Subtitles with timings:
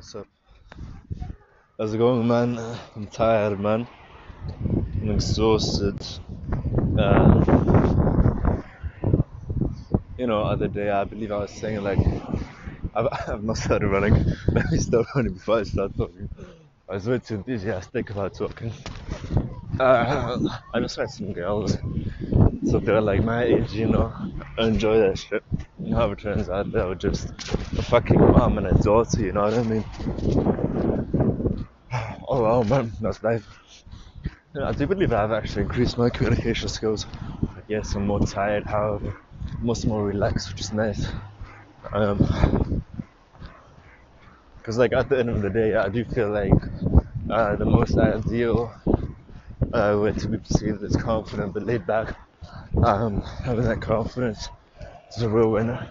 [0.00, 0.26] what's up?
[1.78, 2.58] How's it going, man?
[2.96, 3.86] I'm tired, man.
[5.02, 6.00] I'm exhausted.
[6.96, 7.44] Uh,
[10.16, 11.98] you know, other day I believe I was saying like
[12.94, 14.14] I've, I've not started running.
[14.54, 16.30] Let me start running before I start talking.
[16.88, 18.72] I was way too enthusiastic about talking.
[19.78, 20.38] Uh,
[20.72, 21.76] I just met some girls,
[22.70, 24.14] so they're like my age, you know.
[24.56, 25.44] I enjoy that shit.
[25.88, 27.32] However, it turns out they were just
[27.76, 29.84] a fucking mom and a daughter, you know what I mean?
[32.28, 33.46] Oh well, man, that's life.
[34.54, 37.06] Yeah, I do believe I've actually increased my communication skills.
[37.68, 39.20] Yes, I'm more tired, however,
[39.60, 41.06] much more relaxed, which is nice.
[41.92, 42.18] Um,
[44.56, 46.52] because like at the end of the day, I do feel like
[47.30, 48.72] uh, the most ideal
[49.72, 52.16] uh, way to be perceived as confident but laid back.
[52.84, 54.48] Um, having that confidence
[55.16, 55.88] is a real winner.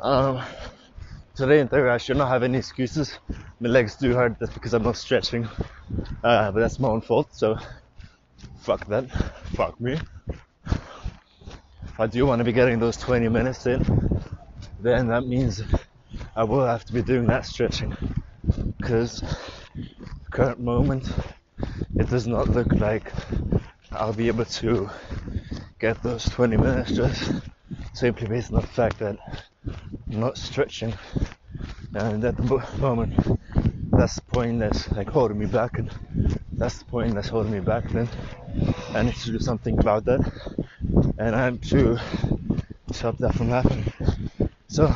[0.00, 0.42] Um,
[1.34, 3.18] today in theory I should not have any excuses.
[3.60, 5.48] My legs do hurt, that's because I'm not stretching.
[6.24, 7.56] Uh, but that's my own fault, so
[8.58, 9.08] fuck that.
[9.54, 10.00] Fuck me.
[10.66, 13.84] If I do want to be getting those 20 minutes in,
[14.80, 15.62] then that means
[16.34, 17.96] I will have to be doing that stretching.
[18.78, 19.22] Because
[20.30, 21.08] current moment,
[21.96, 23.12] it does not look like
[23.92, 24.90] I'll be able to
[25.78, 27.49] get those 20 minutes just
[28.00, 29.18] simply based on the fact that
[30.10, 30.94] I'm not stretching.
[31.92, 33.12] And at the moment,
[33.92, 35.90] that's the point that's like holding me back, and
[36.52, 37.84] that's the point that's holding me back.
[37.90, 38.08] Then
[38.94, 40.20] I need to do something about that,
[41.18, 41.98] and I am to
[42.90, 43.92] stop that from happening.
[44.68, 44.86] So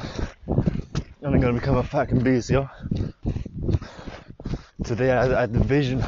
[1.23, 2.71] I'm gonna become a fucking beast, yo.
[4.83, 6.03] Today I, I had the vision.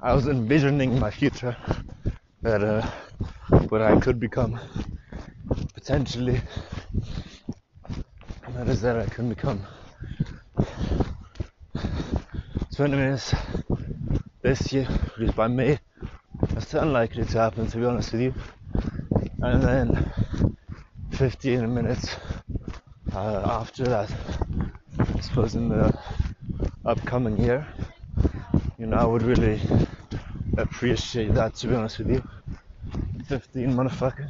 [0.00, 1.54] I was envisioning my future
[2.40, 2.88] that uh,
[3.68, 4.58] what I could become
[5.88, 6.38] potentially.
[8.50, 9.66] That is that I can become
[12.76, 13.34] 20 minutes
[14.42, 14.84] this year,
[15.16, 15.78] which by May,
[16.50, 18.34] it's unlikely to happen to be honest with you.
[19.40, 20.12] And then
[21.12, 22.16] 15 minutes
[23.14, 24.10] uh, after that,
[24.98, 25.98] I suppose in the
[26.84, 27.66] upcoming year,
[28.78, 29.58] you know, I would really
[30.58, 32.22] appreciate that to be honest with you.
[33.26, 34.28] 15 motherfucking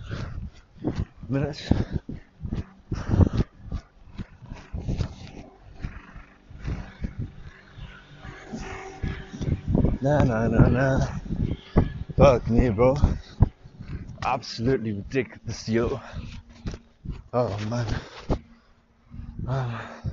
[1.30, 1.72] minutes.
[10.00, 11.06] Nah, nah, nah, nah.
[12.16, 12.96] Fuck me, bro.
[14.24, 16.00] Absolutely ridiculous, yo.
[17.32, 17.86] Oh man.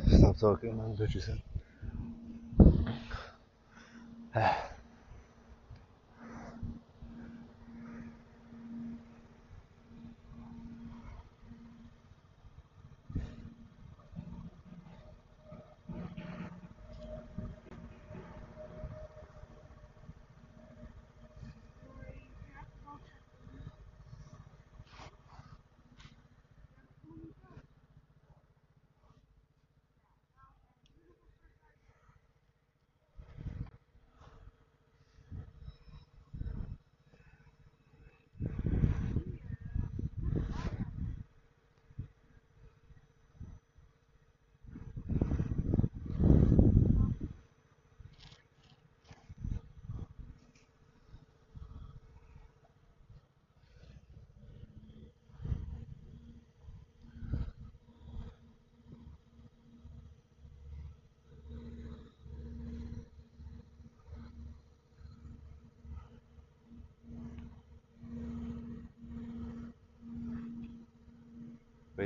[0.08, 0.98] Stop talking, man.
[0.98, 1.42] What you said.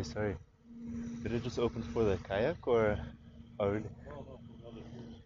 [0.04, 0.36] Sorry.
[1.24, 2.98] Did it just open for the kayak or?
[3.60, 3.90] Oh, really?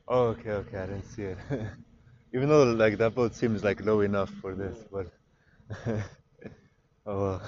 [0.07, 0.77] Oh, okay, okay.
[0.77, 1.37] I didn't see it.
[2.33, 5.07] Even though like that boat seems like low enough for this, but
[7.05, 7.41] oh well.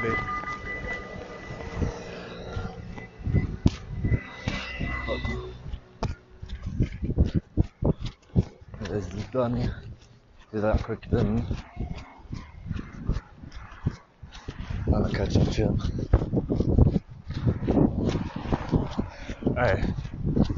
[0.00, 0.14] Have
[5.08, 5.52] a good day.
[8.80, 9.22] There's the
[10.62, 11.46] that quick then.
[14.92, 15.78] on the couch and chill.
[19.48, 19.84] Alright,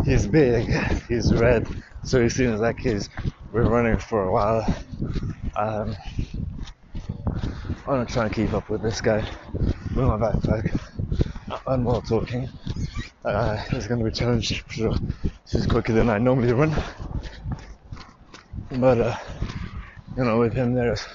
[0.05, 0.69] he's big,
[1.09, 1.67] he's red,
[2.05, 3.09] so he seems like he's
[3.53, 4.65] been running for a while.
[5.57, 5.97] Um,
[7.85, 10.79] I'm not trying to keep up with this guy with my backpack
[11.67, 12.49] and while talking.
[13.25, 14.95] Uh, it's gonna be challenging for sure.
[15.45, 16.73] This is quicker than I normally run.
[18.71, 19.17] But, uh,
[20.17, 21.07] you know, with him there, it's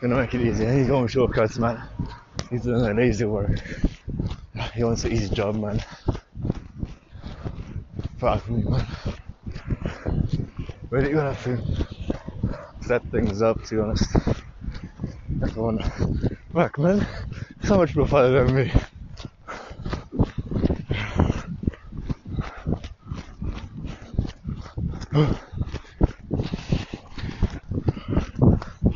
[0.00, 0.72] gonna make it easier.
[0.72, 1.82] He's going shortcuts, man.
[2.48, 3.50] He's doing an easy work.
[4.74, 5.84] He wants an easy job, man.
[8.16, 8.86] Fuck me, man.
[10.88, 11.86] Really gonna have to
[12.80, 14.41] set things up, to be honest.
[15.56, 15.92] Wanna
[16.52, 17.06] work, man.
[17.64, 18.72] So much more fun than me.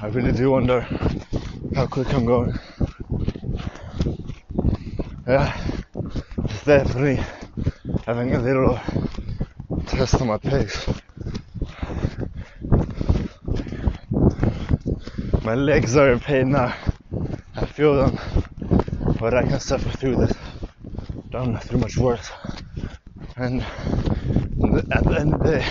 [0.01, 0.81] I really do wonder
[1.75, 2.55] how quick I'm going.
[5.27, 5.61] Yeah,
[6.45, 7.23] it's definitely
[8.07, 8.79] having a little
[9.87, 10.89] test on my pace.
[15.47, 16.75] My legs are in pain now.
[17.55, 18.19] I feel them,
[19.21, 20.33] but I can suffer through this.
[21.31, 22.29] Don't have much worse.
[23.37, 25.63] And at the end of the day,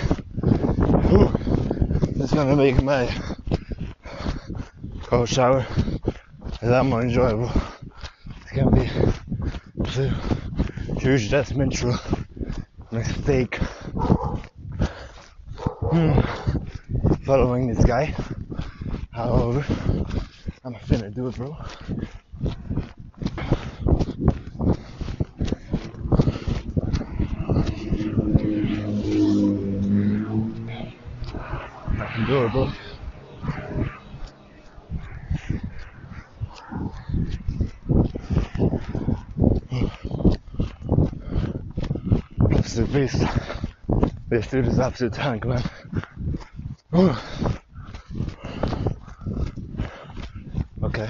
[1.10, 1.30] whew,
[2.24, 3.14] it's gonna make my
[5.04, 5.68] cold shower
[6.62, 7.52] that more enjoyable.
[8.44, 8.90] It's gonna be
[9.90, 10.10] too
[11.00, 12.00] huge detrimental
[12.92, 13.58] mistake.
[15.92, 16.22] Hmm.
[17.26, 18.16] Following this guy.
[19.16, 19.66] However,
[20.66, 21.56] I'm finna do it, bro.
[31.98, 32.70] I can do it, bro.
[42.52, 43.24] Absolute beast.
[44.28, 45.64] This dude is absolute tank, man.
[46.92, 47.16] Whew.
[50.84, 51.10] Okay.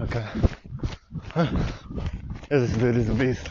[0.00, 0.26] Okay.
[1.34, 1.46] Huh.
[2.52, 3.48] Is a beast.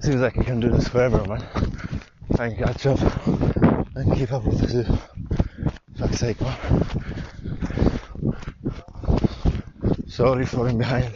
[0.00, 1.42] Seems like I can do this forever, man.
[2.38, 3.00] I can catch up.
[3.96, 4.98] I can keep up with this dude.
[5.96, 6.56] Fuck's sake, man.
[10.08, 11.14] Sorry falling behind.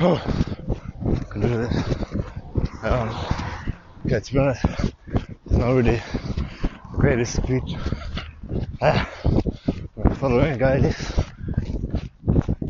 [0.00, 0.20] Oh,
[1.06, 1.76] I can do this.
[2.82, 3.08] Um,
[4.04, 7.74] okay, to be honest, it's not really the greatest speech.
[8.82, 9.08] Ah,
[10.24, 11.12] following a guy this.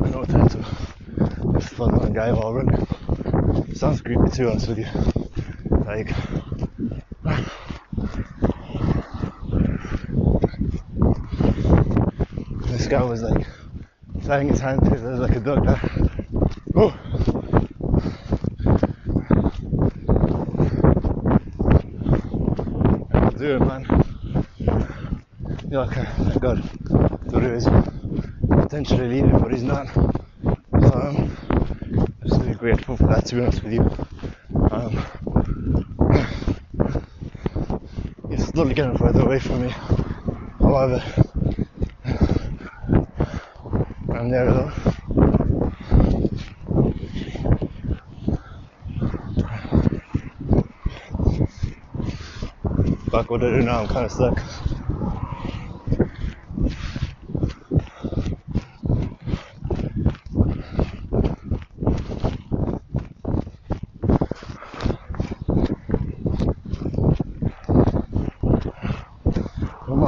[0.02, 0.58] I know time to
[1.52, 2.84] just follow a guy while running.
[3.76, 4.86] Sounds creepy too, honest with you.
[5.86, 6.08] Like,
[12.70, 13.46] this guy was like
[14.24, 14.80] flying his hand
[15.20, 15.78] like a dog.
[16.74, 16.92] Oh.
[23.12, 23.86] I do it, man.
[25.70, 26.68] Yeah, okay, thank God.
[27.54, 27.68] Was
[28.50, 29.86] potentially leaving, but he's not.
[29.94, 30.00] So,
[30.72, 31.36] um,
[32.20, 33.82] absolutely grateful for that, to be honest with you.
[34.72, 34.92] Um,
[38.28, 39.70] he's slowly getting further away from me.
[40.58, 41.00] However,
[44.08, 44.70] I'm there though.
[53.12, 54.73] Fuck what I do now, I'm kinda stuck.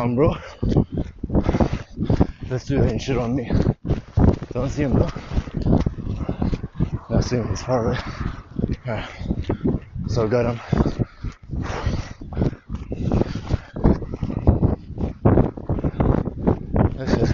[0.07, 0.37] On, bro.
[2.49, 3.51] Let's do that shit on me.
[4.53, 5.11] Don't see him though.
[7.11, 7.99] Not see him, he's far away.
[8.87, 9.09] Alright.
[10.07, 10.61] So got him.
[16.97, 17.33] This is.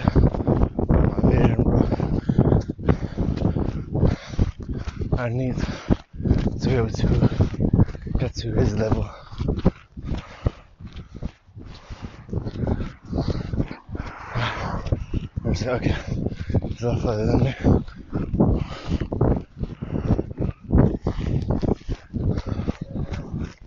[5.15, 7.29] I need to be able to
[8.17, 9.07] get to his level.
[15.63, 17.55] Further than me.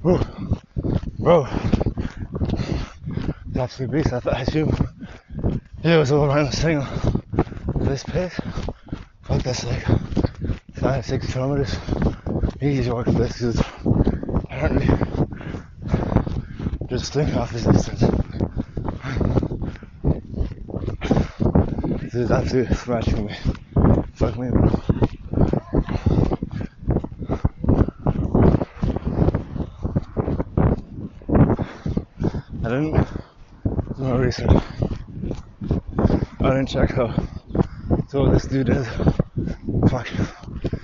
[0.02, 0.20] Whew.
[1.18, 1.46] Bro.
[3.48, 4.12] It's absolute beast.
[4.12, 4.76] I, I assume
[5.82, 6.86] it was all around the single.
[7.76, 8.38] This pace.
[9.22, 9.86] Fuck that's like
[10.74, 11.78] five, six kilometers.
[12.60, 13.58] Easy work for this dude.
[14.44, 14.86] Apparently
[16.88, 18.04] just thinking off his distance.
[22.16, 23.36] Me.
[24.14, 24.70] Fuck me, bro.
[32.64, 33.04] I didn't do
[33.98, 34.62] my research.
[36.40, 37.14] I didn't check how
[38.10, 38.86] tall this dude is.
[39.90, 40.08] Fuck.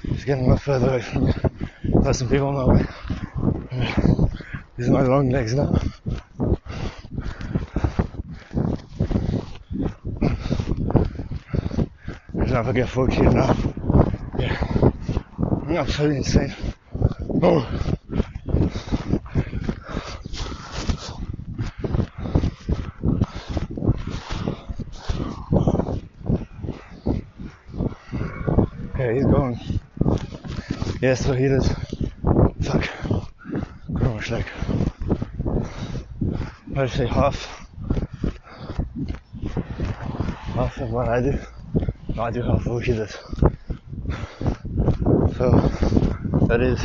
[0.02, 1.32] He's getting a lot further away from me.
[2.02, 2.86] There's some people on my way.
[4.76, 5.80] These are my long legs now.
[12.64, 13.56] If get key now.
[14.38, 14.56] Yeah.
[15.66, 16.54] I'm absolutely insane.
[17.42, 17.66] Oh.
[28.94, 29.58] Okay, he's going.
[31.00, 31.68] Yeah, so he does.
[32.62, 32.88] Fuck.
[33.92, 34.46] Pretty much like.
[36.76, 37.44] I'd say half.
[40.54, 41.40] Half of what I do.
[42.18, 43.18] I do have does.
[45.36, 45.50] So,
[46.46, 46.80] that is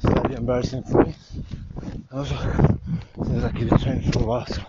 [0.00, 1.14] slightly embarrassing for me.
[2.10, 2.34] Also,
[3.16, 4.62] like he's been training for a while, so.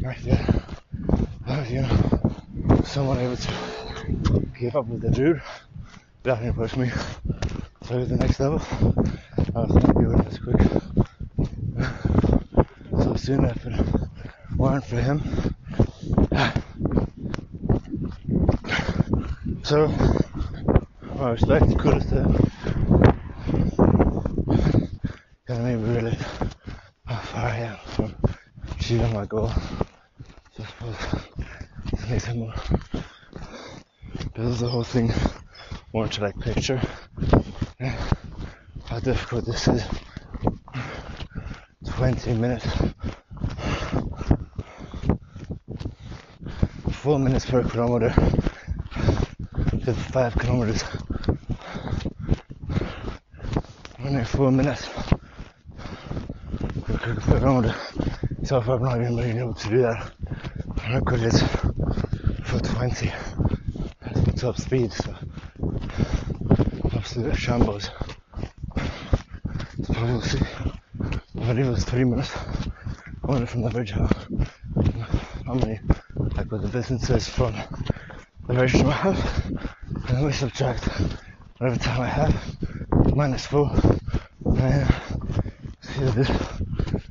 [0.00, 0.64] Right there.
[1.68, 3.52] You know, someone able to
[4.58, 5.40] keep up with the dude
[6.22, 6.90] definitely pushed me
[7.86, 8.60] to the next level.
[9.54, 10.60] I was not doing this quick.
[13.02, 13.80] So soon if it
[14.56, 15.55] weren't for him.
[19.66, 19.92] So
[21.18, 22.22] I was the coolest to
[25.48, 26.16] Gonna make me really
[27.04, 28.14] how far I am from
[28.78, 29.50] achieving my goal.
[30.52, 30.96] So I suppose
[32.08, 32.54] makes it more
[34.36, 35.12] builds the whole thing
[35.92, 36.80] more to like picture
[38.88, 39.82] how difficult this is.
[41.88, 42.66] 20 minutes.
[47.02, 48.14] 4 minutes per kilometer.
[49.86, 50.84] 55 kilometers.
[54.04, 54.88] Only 4 minutes
[56.88, 57.72] per kilometer.
[58.42, 60.10] So far I've not even been able to do that.
[60.92, 61.40] Record is
[62.46, 63.12] for 20.
[64.00, 64.92] That's my top speed.
[64.92, 65.14] So
[66.92, 67.88] absolute shambles.
[69.84, 70.40] So we'll see.
[71.38, 72.32] I believe it was three minutes.
[73.22, 73.92] Only from the bridge.
[73.92, 75.78] How, many,
[76.34, 77.54] like what the distances from
[78.46, 79.46] the version I have,
[80.08, 80.84] and then we subtract
[81.58, 82.56] whatever time I have,
[83.14, 83.70] minus four,
[84.44, 84.86] and
[85.80, 86.28] see this.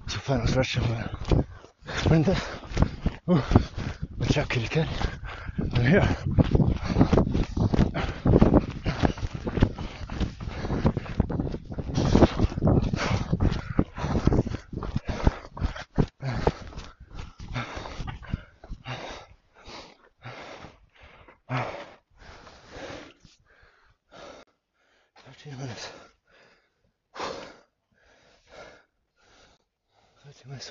[0.08, 1.06] So final stretch of my
[1.98, 2.38] sprinter.
[3.30, 3.44] Ooh,
[4.20, 4.88] watch out, kitty cat.
[5.74, 6.18] I'm here.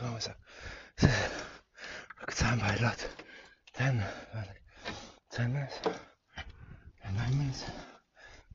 [0.03, 0.33] vamos a
[0.97, 1.31] hacer?
[2.19, 3.03] Porque estaban bailando.